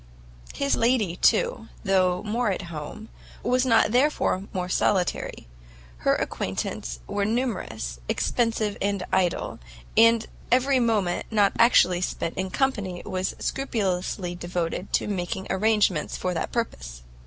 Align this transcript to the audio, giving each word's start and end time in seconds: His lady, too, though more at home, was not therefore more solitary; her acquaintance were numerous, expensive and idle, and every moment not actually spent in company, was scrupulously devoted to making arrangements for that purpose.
His 0.55 0.75
lady, 0.75 1.17
too, 1.17 1.67
though 1.83 2.23
more 2.23 2.49
at 2.49 2.63
home, 2.73 3.09
was 3.43 3.67
not 3.67 3.91
therefore 3.91 4.45
more 4.51 4.67
solitary; 4.67 5.47
her 5.97 6.15
acquaintance 6.15 7.01
were 7.05 7.23
numerous, 7.23 7.99
expensive 8.09 8.77
and 8.81 9.03
idle, 9.11 9.59
and 9.95 10.25
every 10.51 10.79
moment 10.79 11.27
not 11.29 11.53
actually 11.59 12.01
spent 12.01 12.35
in 12.35 12.49
company, 12.49 13.03
was 13.05 13.35
scrupulously 13.37 14.33
devoted 14.33 14.91
to 14.93 15.07
making 15.07 15.45
arrangements 15.51 16.17
for 16.17 16.33
that 16.33 16.51
purpose. 16.51 17.03